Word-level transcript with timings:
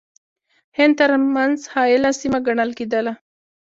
هند 0.77 0.93
ترمنځ 0.99 1.59
حایله 1.73 2.11
سیمه 2.21 2.39
ګڼله 2.47 2.73
کېدله. 2.79 3.13